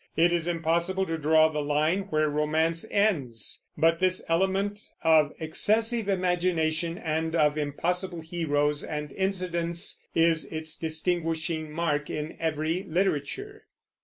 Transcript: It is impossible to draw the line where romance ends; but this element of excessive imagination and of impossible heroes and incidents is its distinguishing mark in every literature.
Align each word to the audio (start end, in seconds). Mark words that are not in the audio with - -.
It 0.17 0.31
is 0.33 0.47
impossible 0.47 1.05
to 1.05 1.17
draw 1.19 1.49
the 1.49 1.61
line 1.61 2.07
where 2.09 2.27
romance 2.27 2.87
ends; 2.89 3.63
but 3.77 3.99
this 3.99 4.23
element 4.27 4.89
of 5.03 5.31
excessive 5.39 6.09
imagination 6.09 6.97
and 6.97 7.35
of 7.35 7.55
impossible 7.55 8.21
heroes 8.21 8.83
and 8.83 9.11
incidents 9.11 10.01
is 10.15 10.45
its 10.51 10.75
distinguishing 10.75 11.71
mark 11.71 12.09
in 12.09 12.35
every 12.39 12.81
literature. 12.81 13.67